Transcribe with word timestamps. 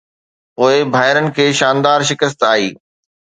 پوءِ 0.55 0.73
ڀائرن 0.93 1.25
کي 1.35 1.45
”شاندار“ 1.59 1.99
شڪست 2.07 2.39
آئي 2.51 2.67